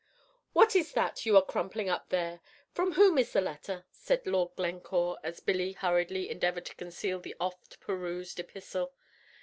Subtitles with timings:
[0.53, 2.41] "What is that you are crumpling up there?
[2.71, 7.35] From whom is the letter?" said Lord Glencore, as Billy hurriedly endeavored to conceal the
[7.39, 8.95] oft perused epistle.